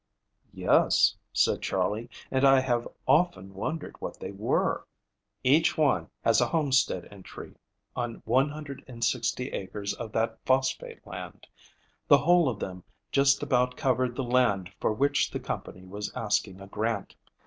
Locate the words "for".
14.79-14.91